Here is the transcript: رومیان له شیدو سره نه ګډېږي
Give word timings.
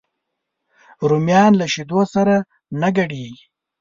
رومیان 1.09 1.51
له 1.59 1.65
شیدو 1.73 2.01
سره 2.13 2.35
نه 2.81 2.89
ګډېږي 2.97 3.45